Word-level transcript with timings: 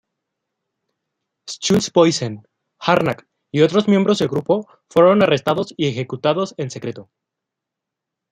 Schulze-Boysen, 1.51 2.39
Harnack 2.83 3.27
y 3.51 3.61
otros 3.61 3.87
miembros 3.87 4.17
del 4.17 4.29
grupo 4.29 4.67
fueron 4.89 5.21
arrestados 5.21 5.75
y 5.77 5.89
ejecutados 5.89 6.55
en 6.57 6.71
secreto. 6.71 7.11